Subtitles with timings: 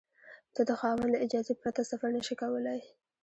[0.55, 2.79] ته د خاوند له اجازې پرته سفر نشې کولای.